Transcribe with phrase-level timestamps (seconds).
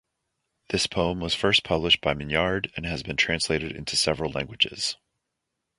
[0.69, 4.97] This poem was first published by Mignard, and has been translated into several languages.